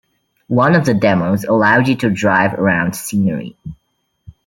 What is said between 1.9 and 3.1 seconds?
to drive around